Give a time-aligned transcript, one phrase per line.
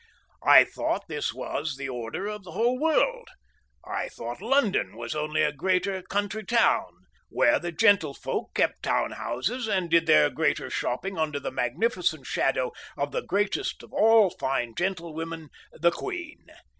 [0.47, 3.27] I thought this was the order of the whole world.
[3.85, 6.87] I thought London was only a greater country town
[7.29, 12.25] where the gentle folk kept town houses and did their greater shopping under the magnificent
[12.25, 16.47] shadow of the greatest of all fine gentlewomen, the Queen.